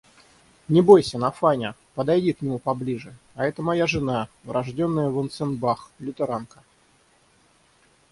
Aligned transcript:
Не 0.67 0.81
бойся, 0.81 1.19
Нафаня! 1.19 1.75
Подойди 1.93 2.33
к 2.33 2.41
нему 2.41 2.57
поближе... 2.57 3.15
А 3.35 3.45
это 3.45 3.61
моя 3.61 3.85
жена, 3.85 4.29
урожденная 4.45 5.11
Ванценбах... 5.11 5.91
лютеранка. 5.99 6.63